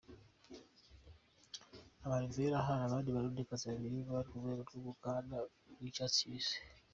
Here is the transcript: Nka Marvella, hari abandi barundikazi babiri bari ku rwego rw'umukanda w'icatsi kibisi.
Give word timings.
Nka 1.97 2.07
Marvella, 2.11 2.65
hari 2.67 2.81
abandi 2.85 3.09
barundikazi 3.15 3.63
babiri 3.71 3.97
bari 4.11 4.27
ku 4.29 4.39
rwego 4.41 4.61
rw'umukanda 4.69 5.35
w'icatsi 5.79 6.19
kibisi. 6.21 6.57